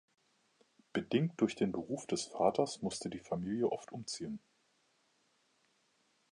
Bedingt 0.93 1.39
durch 1.39 1.53
den 1.55 1.71
Beruf 1.71 2.07
des 2.07 2.23
Vaters 2.23 2.81
musste 2.81 3.07
die 3.11 3.19
Familie 3.19 3.67
oft 3.71 3.91
umziehen. 3.91 4.39